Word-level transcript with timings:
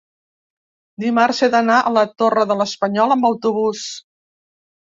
dimarts 1.03 1.41
he 1.43 1.49
d'anar 1.55 1.77
a 1.89 1.93
la 1.97 2.05
Torre 2.23 2.47
de 2.53 2.57
l'Espanyol 2.63 3.17
amb 3.17 3.29
autobús. 3.31 3.85